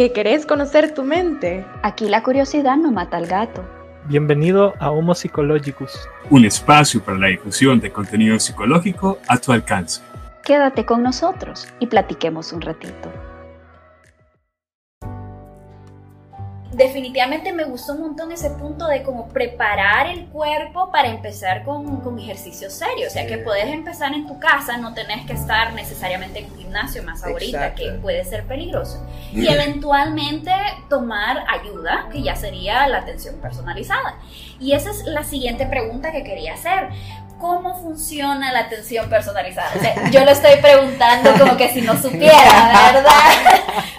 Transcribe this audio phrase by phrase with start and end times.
[0.00, 1.62] ¿Que querés conocer tu mente?
[1.82, 3.62] Aquí la curiosidad no mata al gato.
[4.06, 10.00] Bienvenido a Homo Psychologicus, un espacio para la difusión de contenido psicológico a tu alcance.
[10.42, 13.12] Quédate con nosotros y platiquemos un ratito.
[16.80, 22.00] Definitivamente me gustó un montón ese punto de como preparar el cuerpo para empezar con,
[22.00, 23.06] con ejercicio serio.
[23.06, 26.58] O sea, que puedes empezar en tu casa, no tenés que estar necesariamente en un
[26.58, 29.04] gimnasio más ahorita, que puede ser peligroso.
[29.32, 30.52] Y eventualmente
[30.88, 34.16] tomar ayuda, que ya sería la atención personalizada.
[34.58, 36.88] Y esa es la siguiente pregunta que quería hacer
[37.40, 39.72] cómo funciona la atención personalizada.
[40.10, 43.29] yo lo estoy preguntando como que si no supiera, ¿verdad?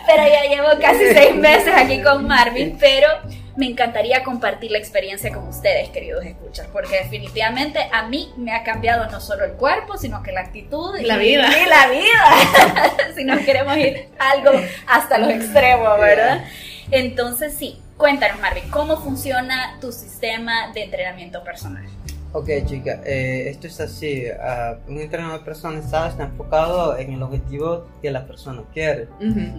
[0.08, 3.08] Pero ya llevo casi seis meses aquí con Marvin, pero
[3.56, 8.64] me encantaría compartir la experiencia con ustedes, queridos escuchas, porque definitivamente a mí me ha
[8.64, 11.48] cambiado no solo el cuerpo, sino que la actitud y la vida.
[11.48, 14.52] Y la vida, si no queremos ir algo
[14.88, 16.46] hasta los extremos, ¿verdad?
[16.92, 21.86] Entonces sí, cuéntanos Marvin, ¿cómo funciona tu sistema de entrenamiento personal?
[22.34, 24.24] Ok, chica, eh, esto es así.
[24.24, 29.10] Uh, un entrenador personalizado está enfocado en el objetivo que la persona quiere.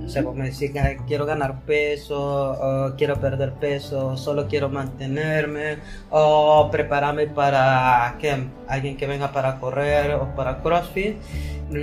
[0.06, 4.70] O sea, vos me decís que quiero ganar peso, o quiero perder peso, solo quiero
[4.70, 5.78] mantenerme,
[6.08, 11.16] o prepararme para que alguien que venga para correr o para CrossFit.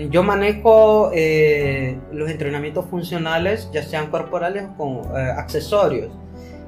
[0.10, 6.12] Yo manejo eh, los entrenamientos funcionales, ya sean corporales o con eh, accesorios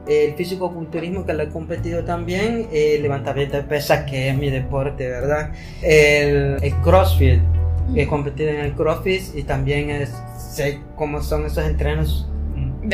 [0.08, 5.08] el físico-culturismo que lo he competido también, el levantamiento de pesas que es mi deporte,
[5.08, 5.52] ¿verdad?
[5.82, 7.40] El, el CrossFit,
[7.96, 12.28] he competido en el CrossFit y también es, sé cómo son esos entrenos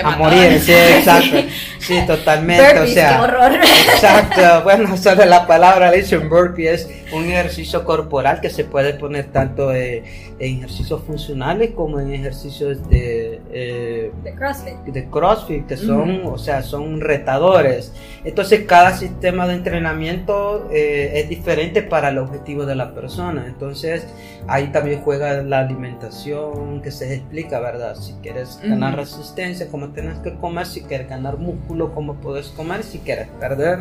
[0.04, 1.38] a morir, sí, exacto.
[1.80, 2.80] Sí, totalmente.
[2.80, 3.54] o sea, qué horror.
[3.54, 4.42] Exacto.
[4.64, 9.74] Bueno, solo la palabra le burpee es un ejercicio corporal que se puede poner tanto
[9.74, 10.04] en
[10.40, 14.78] ejercicios funcionales como en ejercicios de, eh, de CrossFit.
[14.86, 17.94] De CrossFit, que son, o sea, son retadores.
[18.24, 23.46] Entonces, cada sistema de entrenamiento eh, es diferente para el objetivo de la persona.
[23.48, 24.06] Entonces,
[24.48, 27.96] ahí también juega la alimentación que se explica, ¿verdad?
[27.96, 32.84] Si quieres ganar resistencia, cómo tienes que comer, si quieres ganar músculo, cómo puedes comer,
[32.84, 33.80] si quieres perder.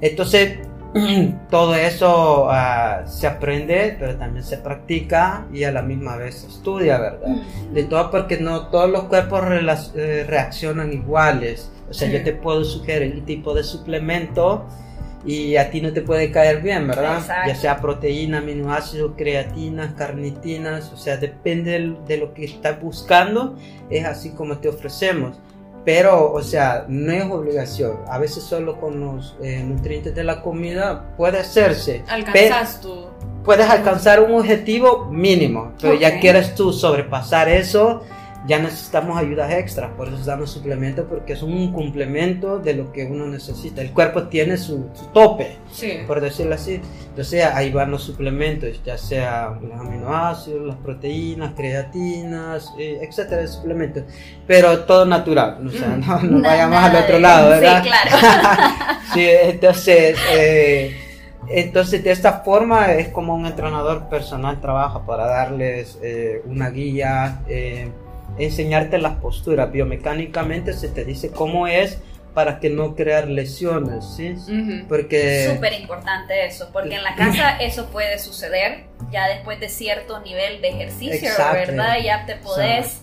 [0.00, 0.58] Entonces,
[1.50, 6.46] todo eso ah, se aprende, pero también se practica y a la misma vez se
[6.48, 7.28] estudia, ¿verdad?
[7.72, 9.42] De todo porque no todos los cuerpos
[9.94, 11.70] eh, reaccionan iguales.
[11.90, 14.66] O sea, yo te puedo sugerir un tipo de suplemento
[15.24, 17.22] y a ti no te puede caer bien, ¿verdad?
[17.46, 23.56] Ya sea proteína, aminoácidos, creatinas, carnitinas, o sea, depende de lo que estás buscando,
[23.90, 25.38] es así como te ofrecemos.
[25.84, 27.98] Pero, o sea, no es obligación.
[28.08, 32.04] A veces solo con los eh, nutrientes de la comida puede hacerse.
[32.08, 33.06] Alcanzas tú.
[33.44, 38.02] Puedes alcanzar un objetivo mínimo, pero ya quieres tú sobrepasar eso,
[38.48, 43.04] ya necesitamos ayudas extras, por eso damos suplementos porque es un complemento de lo que
[43.04, 43.82] uno necesita.
[43.82, 45.58] El cuerpo tiene su, tope,
[46.06, 46.80] por decirlo así.
[47.10, 54.04] Entonces ahí van los suplementos, ya sea los aminoácidos, las proteínas, creatinas, eh, etcétera, suplementos.
[54.46, 57.82] Pero todo natural, o sea, no, no vayamos al otro lado, ¿verdad?
[57.82, 58.16] Sí, claro.
[59.14, 60.18] sí, entonces...
[60.32, 60.96] Eh,
[61.50, 67.40] entonces, de esta forma es como un entrenador personal trabaja para darles eh, una guía,
[67.48, 67.90] eh,
[68.38, 69.72] enseñarte las posturas.
[69.72, 71.98] Biomecánicamente se te dice cómo es
[72.34, 74.36] para que no crear lesiones, ¿sí?
[74.88, 75.50] Porque...
[75.54, 80.60] Súper importante eso, porque en la casa eso puede suceder ya después de cierto nivel
[80.60, 81.96] de ejercicio, ¿verdad?
[82.02, 83.00] Ya te podés...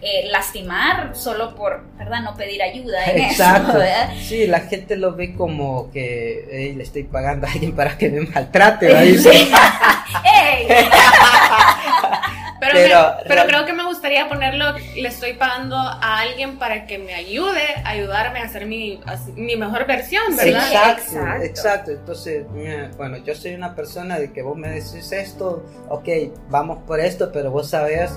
[0.00, 2.22] Eh, lastimar solo por, ¿verdad?
[2.22, 3.82] No pedir ayuda en Exacto.
[3.82, 8.08] Eso, Sí, la gente lo ve como que le estoy pagando a alguien para que
[8.08, 8.86] me maltrate.
[12.60, 17.14] Pero, pero, creo que me gustaría ponerlo, le estoy pagando a alguien para que me
[17.14, 19.00] ayude, ayudarme a hacer mi,
[19.36, 20.66] mi mejor versión, ¿verdad?
[20.66, 22.46] exacto, exacto, Entonces,
[22.96, 26.08] bueno, yo soy una persona de que vos me decís esto, ok,
[26.48, 28.10] vamos por esto, pero vos sabés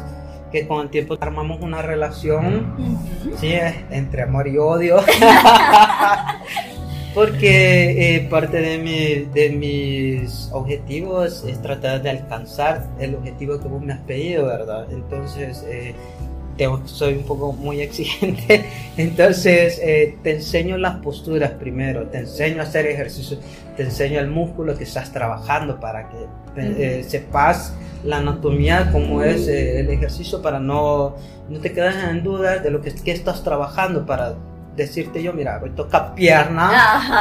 [0.51, 2.75] que con el tiempo armamos una relación,
[3.39, 3.53] ¿sí?
[3.89, 5.03] Entre amor y odio.
[7.13, 13.67] Porque eh, parte de, mi, de mis objetivos es tratar de alcanzar el objetivo que
[13.67, 14.87] vos me has pedido, ¿verdad?
[14.91, 15.93] Entonces, eh,
[16.85, 18.63] soy un poco muy exigente.
[18.95, 23.37] Entonces, eh, te enseño las posturas primero, te enseño a hacer ejercicio,
[23.75, 27.73] te enseño el músculo que estás trabajando para que sepas
[28.05, 31.15] la anatomía, cómo es el ejercicio, para no,
[31.49, 34.35] no te quedes en duda de lo que, que estás trabajando para
[34.81, 36.71] decirte yo, mira, hoy toca pierna,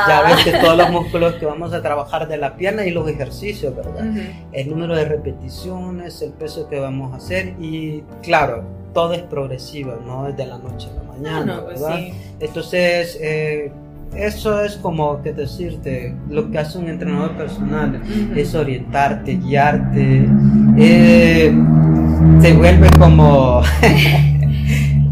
[0.08, 3.08] ya ves que todos los músculos que vamos a trabajar de la pierna y los
[3.08, 4.04] ejercicios, ¿verdad?
[4.52, 8.64] El número de repeticiones, el peso que vamos a hacer y claro,
[8.94, 11.96] todo es progresivo, no es de la noche a la mañana, No, pues ¿verdad?
[11.98, 12.12] sí.
[12.40, 13.70] Entonces, eh,
[14.16, 18.38] eso es como que decirte, lo que hace un entrenador personal Ujú.
[18.38, 20.28] es orientarte, guiarte,
[20.76, 21.54] eh,
[22.40, 23.62] se vuelve como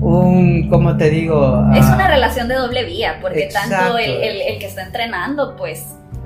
[0.08, 1.64] un, ¿cómo te digo?
[1.74, 3.70] Es Ah, una relación de doble vía, porque Exacto.
[3.76, 5.84] tanto el, el- el que está entrenando, pues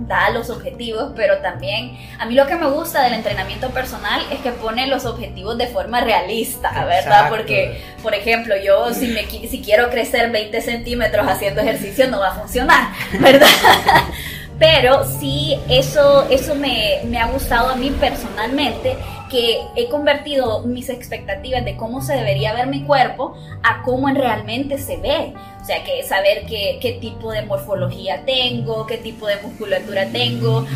[0.08, 4.40] da los objetivos, pero también a mí lo que me gusta del entrenamiento personal es
[4.40, 6.98] que pone los objetivos de forma realista, ¿verdad?
[6.98, 7.36] Exacto.
[7.36, 12.28] Porque, por ejemplo, yo si, me, si quiero crecer 20 centímetros haciendo ejercicio no va
[12.30, 12.88] a funcionar,
[13.20, 13.46] ¿verdad?
[14.58, 18.96] Pero sí, eso, eso me, me ha gustado a mí personalmente,
[19.32, 24.16] que he convertido mis expectativas de cómo se debería ver mi cuerpo a cómo en
[24.16, 25.32] realmente se ve.
[25.60, 30.66] O sea, que saber qué, qué tipo de morfología tengo, qué tipo de musculatura tengo,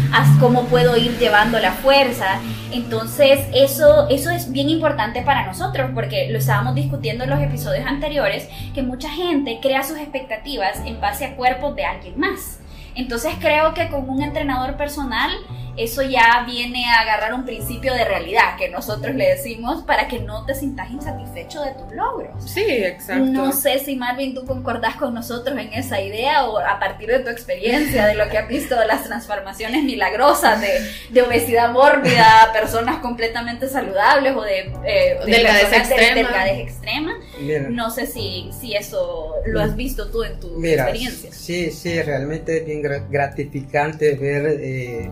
[0.41, 2.41] cómo puedo ir llevando la fuerza.
[2.73, 7.85] Entonces, eso, eso es bien importante para nosotros, porque lo estábamos discutiendo en los episodios
[7.85, 12.61] anteriores, que mucha gente crea sus expectativas en base a cuerpos de alguien más.
[12.95, 15.31] Entonces creo que con un entrenador personal
[15.77, 20.21] eso ya viene a agarrar un principio de realidad que nosotros le decimos para que
[20.21, 22.31] no te sientas insatisfecho de tus logros.
[22.51, 23.25] Sí, exacto.
[23.27, 27.21] No sé si Marvin tú concordás con nosotros en esa idea o a partir de
[27.21, 30.69] tu experiencia, de lo que has visto de las transformaciones milagrosas de,
[31.11, 36.29] de obesidad mórbida a personas completamente saludables o de, eh, de Delgadez personas de extrema.
[36.29, 37.15] delgadez extrema.
[37.41, 37.69] mira.
[37.71, 41.31] No sé si, si eso lo has visto tú en tu Mira, experiencia.
[41.33, 45.11] sí, sí, realmente es bien gra- gratificante ver eh,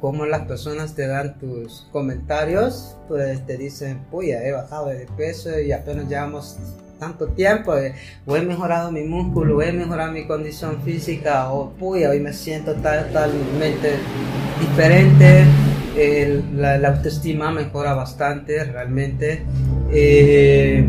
[0.00, 5.58] cómo las personas te dan tus comentarios, pues te dicen, puya, he bajado de peso
[5.60, 6.56] y apenas llevamos
[6.98, 7.94] tanto tiempo, eh,
[8.26, 12.32] o he mejorado mi músculo, o he mejorado mi condición física, o puya, hoy me
[12.32, 13.96] siento tal- totalmente
[14.60, 15.44] diferente,
[16.56, 19.42] la autoestima mejora bastante realmente.
[19.92, 20.86] Eh,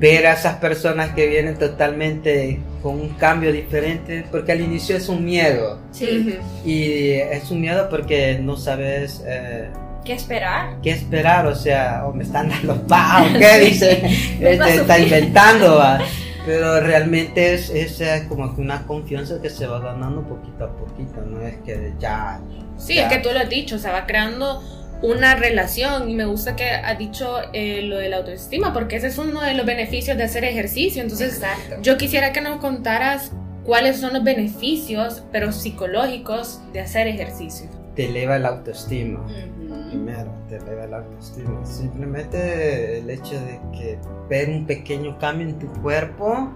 [0.00, 5.08] ver a esas personas que vienen totalmente con un cambio diferente, porque al inicio es
[5.10, 6.38] un miedo, Sí.
[6.64, 9.68] Y es un miedo porque no sabes eh,
[10.04, 10.76] ¿Qué esperar?
[10.82, 14.00] qué esperar, o sea, o me están dando pa, o qué dice,
[14.40, 16.00] este, está inventando, va.
[16.46, 20.72] pero realmente es, es eh, como que una confianza que se va ganando poquito a
[20.78, 22.40] poquito, no es que ya...
[22.78, 24.62] Sí, ya- es que tú lo has dicho, se va creando
[25.02, 29.06] una relación y me gusta que has dicho eh, lo de la autoestima porque ese
[29.08, 31.02] es uno de los beneficios de hacer ejercicio.
[31.02, 31.76] Entonces, Exacto.
[31.82, 33.32] yo quisiera que nos contaras
[33.64, 37.68] cuáles son los beneficios, pero psicológicos, de hacer ejercicio.
[37.96, 39.20] te eleva la autoestima.
[39.20, 39.88] Ujú.
[39.90, 41.64] Primero, te eleva la autoestima.
[41.66, 43.98] Simplemente el hecho de que
[44.28, 46.50] ver un pequeño cambio en tu cuerpo,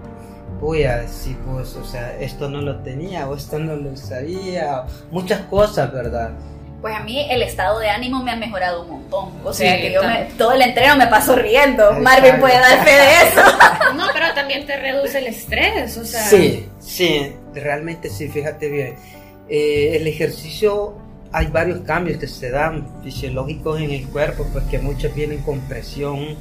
[0.60, 4.84] voy a decir, pues, o sea, esto no lo tenía o esto no lo sabía,
[5.10, 6.30] muchas cosas, ¿verdad?
[6.84, 9.30] Pues a mí el estado de ánimo me ha mejorado un montón.
[9.42, 11.82] O sea Sí, que yo me- todo el entreno me paso riendo.
[11.82, 12.02] Exacto.
[12.02, 13.40] Marvin puede dar fe de eso.
[13.96, 16.20] No, pero también te reduce el estrés, o sea.
[16.20, 18.96] Sí, sí, realmente sí, fíjate bien.
[19.48, 20.94] Eh, el ejercicio,
[21.32, 26.36] hay varios cambios que se dan fisiológicos en el cuerpo, porque muchos vienen con presión,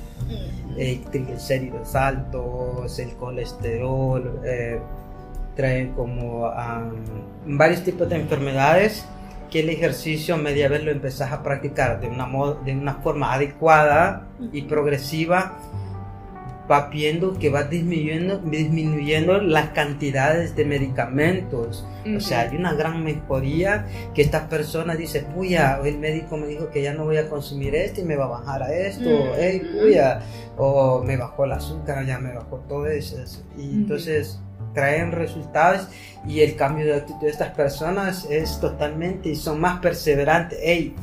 [0.77, 4.77] eh, triglicéridos altos, el colesterol, eh,
[5.55, 6.95] traen como am,
[7.45, 9.05] varios tipos de enfermedades
[9.53, 12.27] que el ejercicio media vez lo empezás a practicar de una,
[12.65, 15.59] de una forma adecuada y progresiva,
[16.69, 21.85] va viendo que va disminuyendo, disminuyendo las cantidades de medicamentos.
[22.17, 26.71] O sea, hay una gran mejoría que esta persona dice, puya, el médico me dijo
[26.71, 29.07] que ya no voy a consumir esto y me va a bajar a esto,
[29.37, 30.19] hey, puya,
[30.57, 33.17] o me bajó el azúcar, ya me bajó todo eso.
[33.55, 34.39] Y entonces
[34.73, 35.87] traen resultados
[36.27, 40.95] y el cambio de actitud de estas personas es totalmente, y son más perseverantes, hey,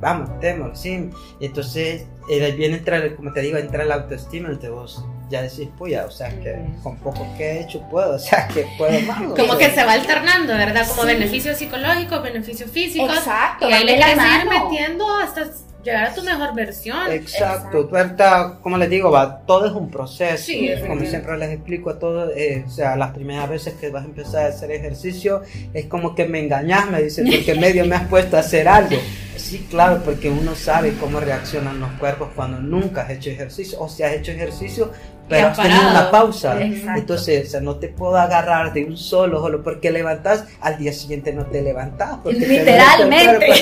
[0.00, 1.08] vamos, démoslo, sí.
[1.40, 5.04] Y entonces eh, viene entrar, como te digo, entra la autoestima entre vos.
[5.28, 8.64] Ya decís, puya, o sea, que con poco que he hecho puedo, o sea, que
[8.78, 9.22] puedo más.
[9.22, 9.68] o Como sea.
[9.68, 10.86] que se va alternando, ¿verdad?
[10.88, 11.08] Como Sí.
[11.08, 13.16] beneficios psicológicos, beneficios físicos.
[13.16, 13.68] Exacto.
[13.68, 14.68] Y ahí le de la quieres ir mano.
[14.70, 15.46] metiendo hasta
[15.86, 17.10] llegar a tu mejor versión.
[17.12, 20.44] Exacto, tú ahorita, como les digo, va, todo es un proceso.
[20.44, 24.02] Sí, como siempre les explico a todos, eh, o sea, las primeras veces que vas
[24.02, 27.96] a empezar a hacer ejercicio, es como que me engañas, me dicen, porque medio me
[27.96, 28.96] has puesto a hacer algo.
[29.36, 33.88] Sí, claro, porque uno sabe cómo reaccionan los cuerpos cuando nunca has hecho ejercicio, o
[33.88, 34.90] si has hecho ejercicio,
[35.28, 36.60] pero has tenido una pausa.
[36.62, 37.00] Exacto.
[37.00, 40.92] Entonces, o sea, no te puedo agarrar de un solo, solo porque levantas, al día
[40.92, 42.18] siguiente no te levantas.
[42.22, 43.46] porque te Literalmente.
[43.46, 43.54] cuerpo.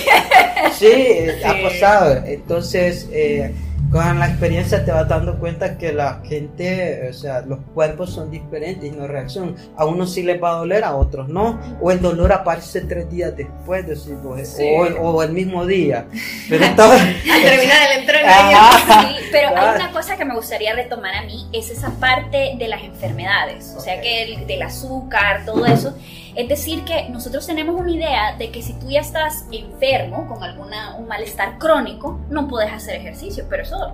[0.73, 1.63] Sí, eh, ha Sí.
[1.63, 2.23] pasado.
[2.27, 3.55] Entonces, eh,
[3.91, 8.29] con la experiencia te vas dando cuenta que la gente, o sea, los cuerpos son
[8.29, 9.55] diferentes y no reaccionan.
[9.77, 11.61] A unos sí les va a doler, a otros no.
[11.81, 13.97] O el dolor aparece tres días después, de,
[15.01, 16.07] o, el mismo día.
[16.49, 18.95] Pero Al terminar el entrenamiento.
[19.01, 22.69] Sí, pero hay una cosa que me gustaría retomar a mí, es esa parte de
[22.69, 23.75] las enfermedades.
[23.77, 25.95] O sea, que el, del azúcar, todo eso.
[26.37, 30.43] Es decir, que nosotros tenemos una idea de que si tú ya estás enfermo con
[30.43, 33.93] alguna, un malestar crónico, no puedes hacer ejercicio, pero eso,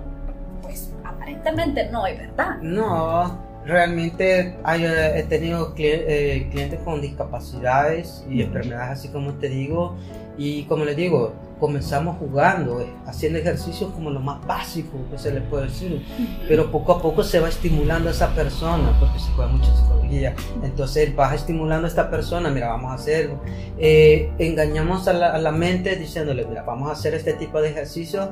[0.63, 2.57] pues aparentemente no es verdad.
[2.61, 9.95] No, realmente eh, he tenido eh, clientes con discapacidades y enfermedades así como te digo,
[10.37, 15.31] y como les digo, comenzamos jugando, eh, haciendo ejercicios como lo más básico que se
[15.31, 16.03] le puede decir,
[16.47, 20.35] pero poco a poco se va estimulando a esa persona, porque se juega mucho psicología,
[20.63, 23.29] entonces vas estimulando a esta persona, mira, vamos a hacer,
[23.77, 27.69] eh, engañamos a la, a la, mente diciéndole, mira, vamos a hacer este tipo de
[27.69, 28.29] ejercicios,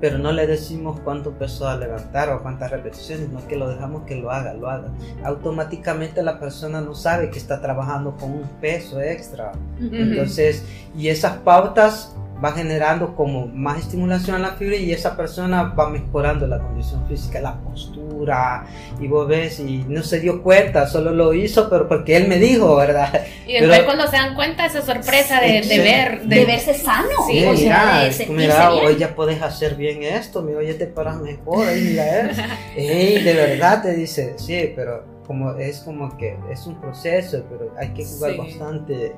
[0.00, 4.04] pero no le decimos cuánto peso a levantar o cuántas repeticiones, no que lo dejamos
[4.04, 4.88] que lo haga, lo haga.
[5.22, 9.52] Automáticamente la persona no sabe que está trabajando con un peso extra.
[9.78, 10.64] Entonces,
[10.96, 15.88] y esas pautas va generando como más estimulación a la fibra y esa persona va
[15.88, 18.66] mejorando la condición física, la postura,
[19.00, 22.38] y vos ves, y no se dio cuenta, solo lo hizo, pero porque él me
[22.38, 23.24] dijo, ¿verdad?
[23.46, 26.22] Y después cuando se dan cuenta, esa sorpresa de, ver...
[26.22, 27.08] De, verse sano.
[27.28, 31.66] Sí, o sea, mira, hoy ya puedes hacer bien esto, mira, hoy te paras mejor,
[31.66, 32.42] ahí mira eso.
[32.76, 37.88] de verdad te dice, sí, pero como es como que es un proceso, pero hay
[37.90, 39.14] que jugar bastante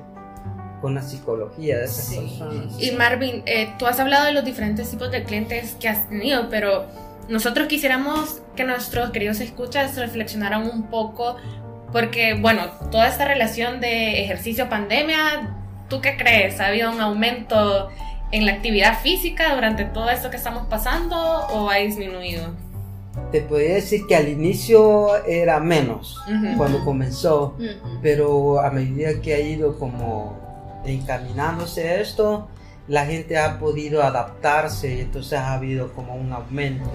[0.85, 2.79] con la psicología de esas personas.
[2.79, 6.47] Y Marvin, eh, tú has hablado de los diferentes tipos de clientes que has tenido,
[6.51, 6.85] pero
[7.27, 11.37] nosotros quisiéramos que nuestros queridos escuchas reflexionaran un poco,
[11.91, 15.55] porque, bueno, toda esta relación de ejercicio-pandemia,
[15.89, 16.59] ¿tú qué crees?
[16.59, 17.89] ¿Ha habido un aumento
[18.31, 22.43] en la actividad física durante todo esto que estamos pasando o ha disminuido?
[23.31, 26.21] Te podría decir que al inicio era menos
[26.57, 27.57] cuando comenzó,
[28.03, 30.44] pero a medida que ha ido como
[30.85, 32.47] encaminándose esto,
[32.87, 36.91] la gente ha podido adaptarse y entonces ha habido como un aumento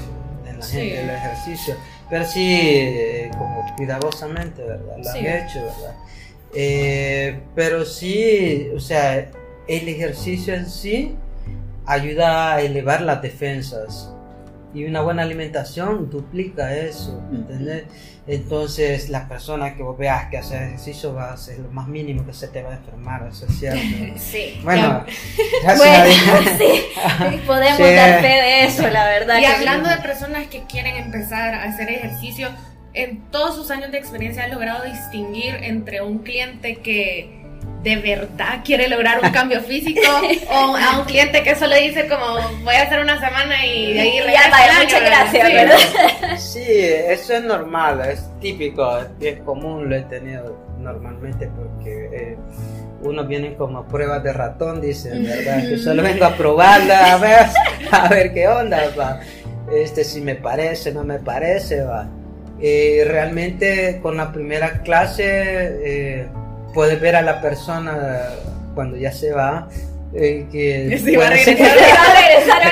[0.46, 1.74] en la gente del ejercicio.
[2.08, 4.96] Pero sí, eh, como cuidadosamente, ¿verdad?
[5.02, 5.96] Lo han hecho, ¿verdad?
[6.54, 9.30] Eh, pero sí, o sea,
[9.68, 11.16] el ejercicio en sí
[11.86, 14.12] ayuda a elevar las defensas
[14.72, 17.84] y una buena alimentación duplica eso, ¿entendés?
[18.26, 22.24] Entonces, la persona que vos veas que hace ejercicio va a ser lo más mínimo
[22.24, 23.80] que se te va a enfermar, eso es cierto.
[24.16, 24.60] Sí.
[24.62, 25.04] Bueno,
[25.76, 26.04] bueno
[26.58, 29.38] sí, podemos dar fe de eso, la verdad.
[29.40, 32.48] Y hablando de personas que quieren empezar a hacer ejercicio,
[32.92, 37.39] en todos sus años de experiencia, ¿has logrado distinguir entre un cliente que
[37.82, 40.00] de verdad quiere lograr un cambio físico
[40.50, 44.00] o a un cliente que solo dice como voy a hacer una semana y de
[44.00, 46.38] ahí ya vaya, muchas gracias, sí, ¿verdad?
[46.38, 52.36] Sí, eso es normal, es típico, es común, lo he tenido normalmente porque eh,
[53.02, 55.66] uno viene como pruebas de ratón, dicen, ¿verdad?
[55.66, 57.46] Que solo vengo a probarla, a ver,
[57.92, 59.20] a ver qué onda, va.
[59.72, 62.08] Este, si me parece, no me parece, va.
[62.60, 65.24] Eh, realmente con la primera clase...
[65.82, 66.28] Eh,
[66.74, 67.96] puedes ver a la persona
[68.74, 69.68] cuando ya se va.
[70.12, 72.62] Eh, que sí, va a regresar,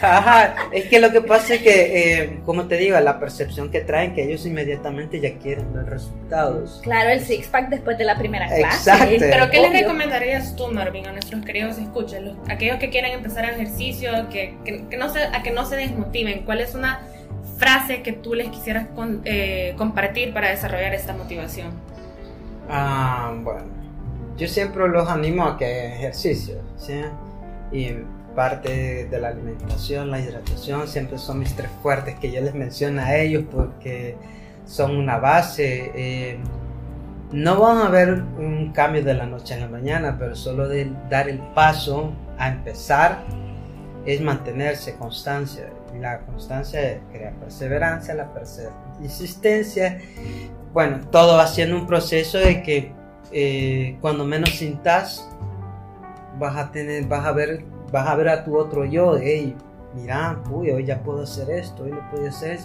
[0.00, 3.80] Ajá, es que lo que pasa es que, eh, como te digo, la percepción que
[3.80, 6.80] traen, que ellos inmediatamente ya quieren ver resultados.
[6.84, 8.90] Claro, el six-pack después de la primera clase.
[8.90, 9.14] Exacto.
[9.18, 14.28] Pero ¿qué les recomendarías tú, Marvin, a nuestros queridos escuchas, aquellos que quieren empezar ejercicio,
[14.30, 16.42] que, que, no se, a que no se desmotiven?
[16.44, 17.00] ¿Cuál es una
[17.58, 18.86] frase que tú les quisieras
[19.24, 21.72] eh, compartir para desarrollar esta motivación?
[22.68, 23.66] Ah, bueno,
[24.36, 27.02] yo siempre los animo a que hagan ejercicio, ¿sí?
[27.72, 27.94] Y
[28.34, 33.00] parte de la alimentación, la hidratación, siempre son mis tres fuertes que yo les menciono
[33.00, 34.16] a ellos porque
[34.66, 35.92] son una base.
[35.94, 36.38] Eh,
[37.32, 40.90] no van a ver un cambio de la noche a la mañana, pero solo de
[41.10, 43.24] dar el paso a empezar
[44.06, 45.70] es mantenerse constancia.
[45.98, 49.98] La constancia crea perseverancia, la persistencia
[50.74, 52.92] bueno, todo va siendo un proceso de que
[53.30, 55.26] eh, cuando menos sintas,
[56.36, 59.54] vas a tener, vas a ver, vas a ver a tu otro yo, hey,
[59.94, 62.58] mira, uy, hoy ya puedo hacer esto, hoy lo puedo hacer.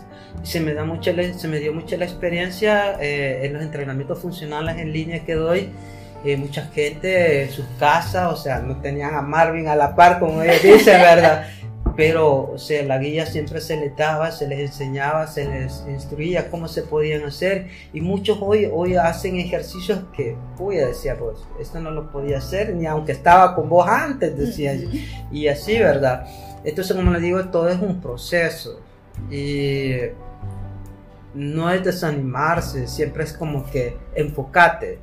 [0.44, 4.20] Y se me da mucho, se me dio mucha la experiencia eh, en los entrenamientos
[4.20, 5.70] funcionales en línea que doy.
[6.26, 10.20] Eh, mucha gente en sus casas, o sea, no tenían a Marvin a la par,
[10.20, 11.48] como ellos dicen, ¿verdad?
[12.00, 16.50] Pero o sea, la guía siempre se les daba, se les enseñaba, se les instruía
[16.50, 17.68] cómo se podían hacer.
[17.92, 22.74] Y muchos hoy, hoy hacen ejercicios que, uy, decía pues, esto no lo podía hacer
[22.74, 24.88] ni aunque estaba con vos antes, decía yo,
[25.30, 26.26] y así, ¿verdad?
[26.64, 28.80] Entonces, como les digo, todo es un proceso,
[29.30, 29.98] Y
[31.34, 35.00] no es desanimarse, siempre es como que enfocate,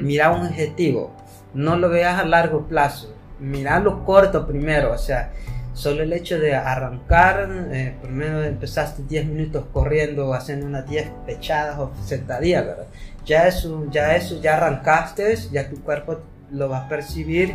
[0.00, 1.12] mira un objetivo,
[1.52, 5.30] no lo veas a largo plazo, mira lo corto primero, o sea,
[5.74, 11.78] solo el hecho de arrancar, eh, primero empezaste 10 minutos corriendo, haciendo unas 10 pechadas
[11.78, 12.86] o sentadillas, ¿verdad?
[13.24, 17.54] Ya eso, ya eso, ya arrancaste, ya tu cuerpo lo va a percibir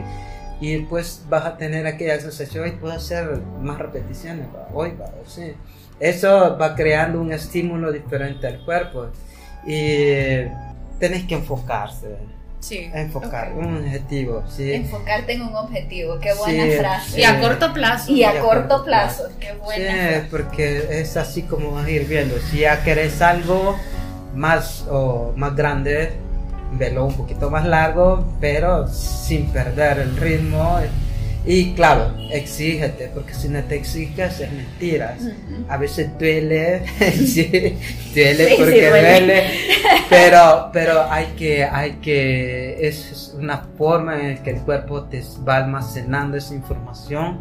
[0.60, 5.54] y después vas a tener aquella sensación y puedes hacer más repeticiones, hoy, va, sí.
[6.00, 9.08] Eso va creando un estímulo diferente al cuerpo
[9.66, 10.44] y
[11.00, 12.18] tenés que enfocarse.
[12.60, 12.90] Sí.
[12.94, 14.74] Enfocar, un objetivo, sí.
[14.74, 17.22] Enfocarte en un objetivo, qué buena frase.
[17.22, 18.12] Y a corto plazo.
[18.12, 19.30] Y a, corto, plazo.
[19.40, 20.22] qué buena.
[20.22, 22.36] Sí, porque es así como vas a ir viendo.
[22.40, 23.78] Si ya querés algo
[24.34, 26.14] más o más grande,
[26.74, 30.80] velo un poquito más largo, pero sin perder el ritmo.
[31.50, 35.22] Y claro, exígete, porque si no te exiges es mentiras.
[35.70, 37.78] A veces duele, sí,
[38.14, 39.44] duele porque duele.
[40.10, 45.56] pero, pero hay que, hay que, es una forma en que el cuerpo te va
[45.56, 47.40] almacenando esa información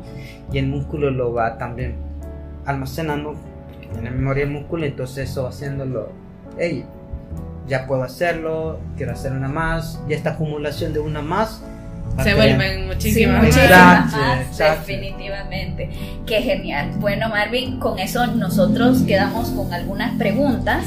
[0.53, 1.97] y el músculo lo va también
[2.65, 3.35] almacenando,
[3.69, 6.11] porque tiene memoria el músculo, entonces eso haciéndolo,
[6.57, 6.85] hey,
[7.67, 11.61] ya puedo hacerlo, quiero hacer una más, y esta acumulación de una más
[12.23, 15.91] se vuelven muchísimas, más, definitivamente.
[16.27, 16.93] Qué genial.
[16.99, 20.85] Bueno, Marvin, con eso nosotros quedamos con algunas preguntas,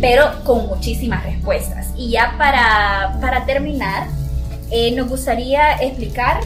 [0.00, 1.88] pero con muchísimas respuestas.
[1.96, 4.06] Y ya para, para terminar,
[4.70, 6.40] eh, nos gustaría explicar.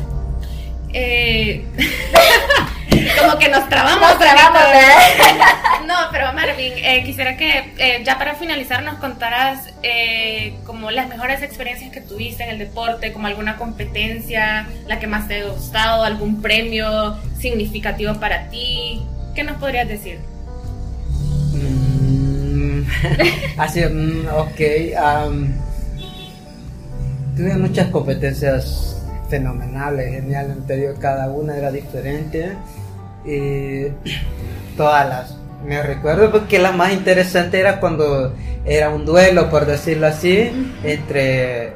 [0.93, 1.65] Eh,
[3.18, 4.00] como que nos trabamos.
[4.00, 4.62] Nos trabamos,
[5.87, 11.09] No, pero Marvin, eh, quisiera que eh, ya para finalizar nos contaras eh, como las
[11.09, 15.49] mejores experiencias que tuviste en el deporte, como alguna competencia, la que más te ha
[15.49, 19.02] gustado, algún premio significativo para ti.
[19.35, 20.18] ¿Qué nos podrías decir?
[21.52, 22.82] Mm,
[23.59, 24.61] así, mm, ok.
[27.37, 28.97] tuve muchas competencias
[29.28, 32.52] fenomenales, geniales, te cada una era diferente.
[33.25, 33.87] Y
[34.76, 40.09] todas las me recuerdo porque la más interesante era cuando era un duelo, por decirlo
[40.09, 40.50] así,
[40.83, 41.73] entre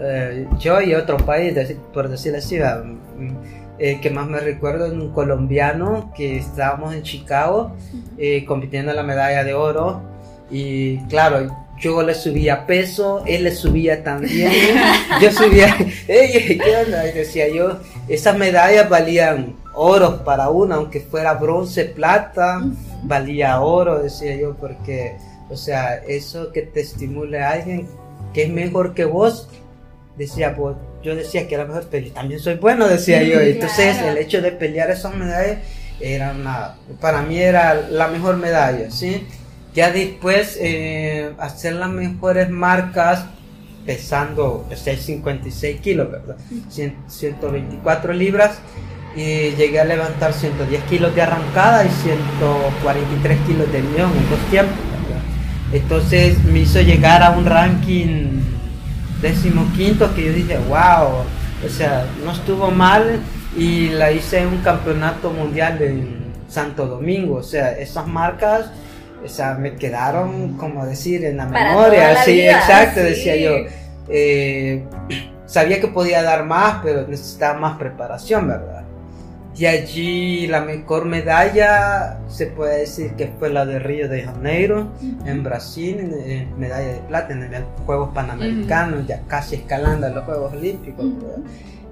[0.00, 1.54] eh, yo y otro país,
[1.92, 2.58] por decirlo así.
[3.80, 7.76] Eh, que más me recuerdo en un colombiano que estábamos en Chicago
[8.18, 10.02] eh, compitiendo en la medalla de oro
[10.50, 11.46] y claro
[11.78, 14.50] yo le subía peso él le subía también
[15.22, 15.76] yo subía
[16.08, 17.06] ¿qué onda?
[17.08, 22.62] Y decía yo esas medallas valían oro para una aunque fuera bronce plata
[23.04, 25.16] valía oro, decía yo, porque,
[25.48, 27.88] o sea, eso que te estimule a alguien
[28.34, 29.48] que es mejor que vos,
[30.16, 33.40] decía, pues, yo decía que era mejor, pero también soy bueno, decía yo.
[33.40, 35.58] Entonces, el hecho de pelear esas medallas
[36.00, 39.26] era una, para mí era la mejor medalla, ¿sí?
[39.74, 43.26] Ya después, eh, hacer las mejores marcas
[43.86, 46.36] pesando, o sea, 56 kilos, ¿verdad?
[46.68, 48.58] 124 libras
[49.18, 54.38] y llegué a levantar 110 kilos de arrancada y 143 kilos de millón en dos
[54.48, 54.76] tiempos.
[55.72, 58.40] Entonces me hizo llegar a un ranking
[59.20, 61.24] decimoquinto que yo dije, wow,
[61.66, 63.18] o sea, no estuvo mal
[63.56, 68.70] y la hice en un campeonato mundial en Santo Domingo, o sea, esas marcas,
[69.24, 73.50] o sea, me quedaron, como decir, en la memoria, sí, exacto, decía yo.
[74.08, 74.84] Eh,
[75.46, 78.77] sabía que podía dar más, pero necesitaba más preparación, ¿verdad?
[79.58, 84.92] Y allí la mejor medalla se puede decir que fue la de Río de Janeiro,
[85.26, 86.14] en Brasil,
[86.56, 91.06] medalla de plata en los Juegos Panamericanos, ya casi escalando los Juegos Olímpicos.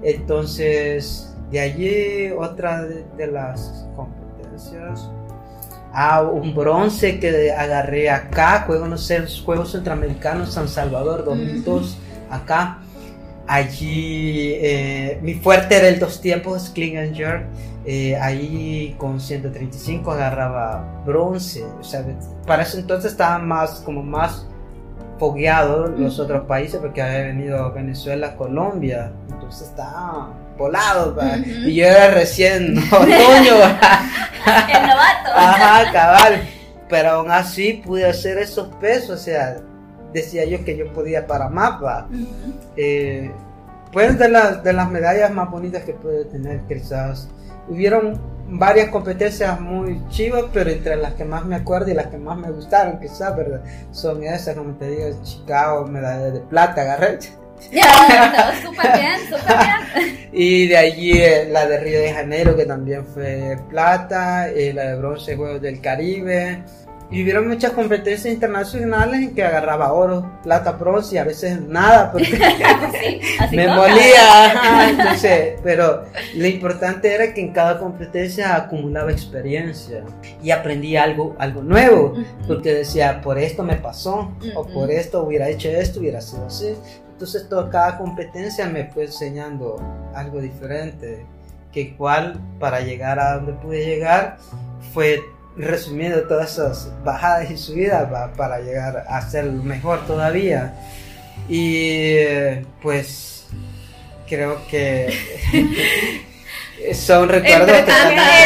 [0.01, 5.09] Entonces, de allí otra de, las competencias.
[5.91, 11.97] Ah, un bronce que agarré acá, Juegos, no sé, Juegos Centroamericanos San Salvador 2002,
[12.29, 12.79] acá
[13.47, 17.45] Allí eh, mi fuerte era el dos tiempos, Clean Jerk.
[17.85, 21.63] Eh, ahí con 135 agarraba bronce.
[21.79, 22.03] O sea,
[22.45, 24.45] para ese entonces estaban más, como más
[25.17, 29.13] fogueados los otros países porque había venido Venezuela, Colombia.
[29.31, 31.15] Entonces estaba volado.
[31.65, 33.07] Y yo era recién otoño.
[34.67, 35.29] el novato.
[35.33, 36.41] Ajá, cabal.
[36.89, 39.11] Pero aún así pude hacer esos pesos.
[39.11, 39.61] O sea,
[40.13, 42.07] decía yo que yo podía para mapa.
[42.75, 43.31] Eh,
[43.91, 47.29] pues de, las de las medallas más bonitas que puede tener quizás.
[47.69, 52.17] Hubieron varias competencias muy chivas, pero entre las que más me acuerdo y las que
[52.17, 53.61] más me gustaron quizás, ¿verdad?
[53.91, 57.19] Son esas, como te digo, Chicago, medalla de plata, agarré.
[57.71, 60.17] Ya, súper bien, súper bien.
[60.31, 64.89] Y de allí eh, la de Río de Janeiro, que también fue plata, y la
[64.89, 66.63] de bronce, Juegos del Caribe.
[67.09, 72.11] Y hubieron muchas competencias internacionales en que agarraba oro, plata, bronce y a veces nada,
[72.11, 72.25] porque
[73.01, 73.75] Sí, así me toca.
[73.77, 74.89] molía.
[74.89, 76.03] entonces, pero
[76.35, 80.03] lo importante era que en cada competencia acumulaba experiencia
[80.43, 82.13] y aprendí algo, algo nuevo,
[82.45, 86.73] porque decía, por esto me pasó, o por esto hubiera hecho esto, hubiera sido así.
[87.13, 89.77] Entonces, todo, cada competencia me fue enseñando
[90.13, 91.25] algo diferente,
[91.71, 94.37] que igual para llegar a donde pude llegar
[94.93, 95.21] fue
[95.57, 100.73] resumiendo todas esas bajadas y subidas va, para llegar a ser mejor todavía.
[101.49, 102.15] Y
[102.81, 103.47] pues
[104.27, 105.13] creo que
[106.93, 107.93] son recuerdos Entre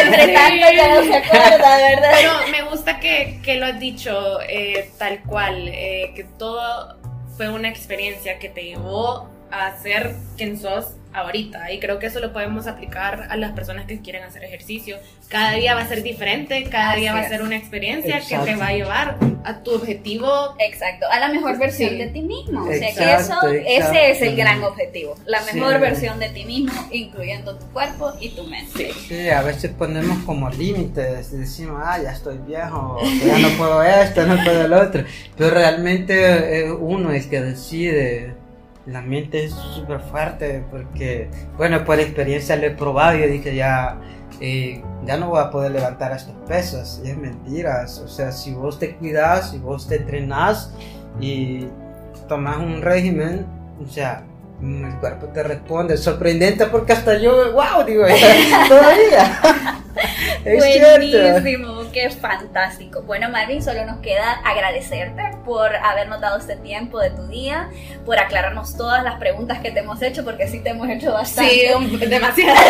[0.02, 2.12] Entre tanto ya no se acuerda, ¿verdad?
[2.14, 6.98] Pero me gusta que, que lo has dicho eh, tal cual, eh, que todo
[7.36, 11.70] fue una experiencia que te llevó a ser quien sos ahorita.
[11.72, 14.96] Y creo que eso lo podemos aplicar a las personas que quieren hacer ejercicio.
[15.28, 18.22] Cada día va a ser diferente, cada Así día va a ser una experiencia que
[18.34, 18.44] Exacto.
[18.46, 20.54] te va a llevar a tu objetivo.
[20.58, 21.96] Exacto, a la mejor versión Sí.
[21.98, 22.62] de ti mismo.
[22.62, 23.98] O sea que Exacto, eso, ese exacto.
[23.98, 25.14] es el gran objetivo.
[25.26, 25.56] La Sí.
[25.56, 28.92] mejor versión de ti mismo, incluyendo tu cuerpo y tu mente.
[29.08, 33.82] Sí, a veces ponemos como límites y decimos, ah, ya estoy viejo, ya no puedo
[33.82, 35.04] esto, no puedo el otro.
[35.36, 38.34] Pero realmente eh, uno es que decide.
[38.86, 43.54] La mente es súper fuerte porque, bueno, por experiencia lo he probado y yo dije,
[43.54, 44.00] ya,
[44.40, 47.00] eh, ya no voy a poder levantar estos pesos.
[47.04, 47.98] Y es mentiras.
[48.00, 50.74] O sea, si vos te cuidas, si vos te entrenás
[51.20, 51.66] y
[52.28, 53.46] tomas un régimen,
[53.84, 54.24] o sea,
[54.60, 55.96] el cuerpo te responde.
[55.96, 58.04] Sorprendente porque hasta yo, wow, digo,
[58.68, 59.40] todavía.
[60.44, 61.81] es cierto.
[61.92, 63.02] Qué fantástico.
[63.02, 67.68] Bueno, Marvin, solo nos queda agradecerte por habernos dado este tiempo de tu día,
[68.06, 71.50] por aclararnos todas las preguntas que te hemos hecho, porque sí te hemos hecho bastante.
[71.52, 72.58] Sí, un- demasiado.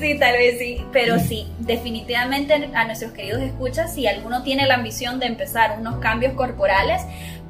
[0.00, 4.74] Sí, tal vez sí, pero sí, definitivamente a nuestros queridos escuchas, si alguno tiene la
[4.74, 7.00] ambición de empezar unos cambios corporales,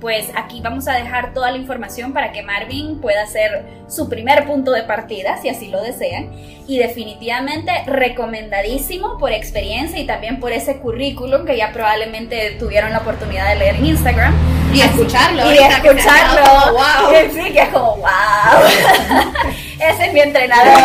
[0.01, 4.45] pues aquí vamos a dejar toda la información para que Marvin pueda hacer su primer
[4.45, 6.31] punto de partida, si así lo desean.
[6.69, 12.99] Y definitivamente recomendadísimo por experiencia y también por ese currículum que ya probablemente tuvieron la
[12.99, 14.35] oportunidad de leer en Instagram.
[14.73, 15.53] Y escucharlo.
[15.53, 16.40] Y escucharlo.
[16.42, 17.14] como, wow.
[17.33, 18.09] Sí, que es como, wow.
[19.81, 20.81] Ese es mi entrenador.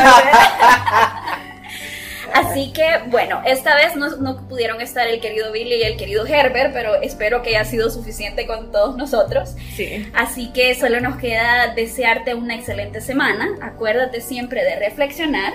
[2.34, 6.26] Así que, bueno, esta vez no, no pudieron estar el querido Billy y el querido
[6.26, 9.56] Herbert, pero espero que haya sido suficiente con todos nosotros.
[9.76, 10.08] Sí.
[10.14, 13.50] Así que solo nos queda desearte una excelente semana.
[13.62, 15.54] Acuérdate siempre de reflexionar,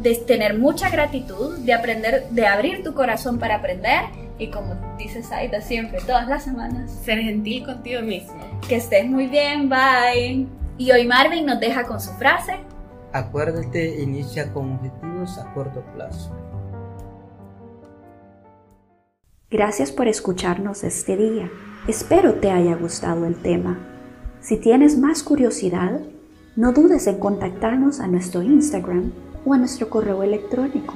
[0.00, 4.02] de tener mucha gratitud, de aprender, de abrir tu corazón para aprender.
[4.38, 8.34] Y como dice Saida siempre, todas las semanas, Ser gentil contigo mismo.
[8.66, 10.46] que estés muy bien, bye.
[10.78, 12.54] Y hoy Marvin nos deja con su frase.
[13.12, 16.34] Acuérdate, inicia con objetivos a corto plazo.
[19.50, 21.50] Gracias por escucharnos este día.
[21.88, 23.78] Espero te haya gustado el tema.
[24.40, 26.00] Si tienes más curiosidad,
[26.56, 29.12] no dudes en contactarnos a nuestro Instagram
[29.44, 30.94] o a nuestro correo electrónico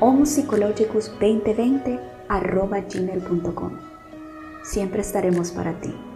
[0.00, 3.72] homopsychologicus2020 arroba gmail.com.
[4.62, 6.07] Siempre estaremos para ti.